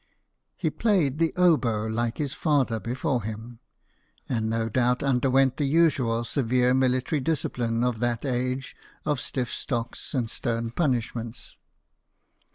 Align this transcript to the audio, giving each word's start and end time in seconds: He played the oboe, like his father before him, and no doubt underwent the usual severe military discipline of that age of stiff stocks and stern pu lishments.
He 0.57 0.71
played 0.71 1.19
the 1.19 1.31
oboe, 1.35 1.85
like 1.85 2.17
his 2.17 2.33
father 2.33 2.79
before 2.79 3.21
him, 3.21 3.59
and 4.27 4.49
no 4.49 4.67
doubt 4.67 5.03
underwent 5.03 5.57
the 5.57 5.65
usual 5.67 6.23
severe 6.23 6.73
military 6.73 7.19
discipline 7.21 7.83
of 7.83 7.99
that 7.99 8.25
age 8.25 8.75
of 9.05 9.19
stiff 9.19 9.51
stocks 9.51 10.15
and 10.15 10.27
stern 10.27 10.71
pu 10.71 10.83
lishments. 10.85 11.55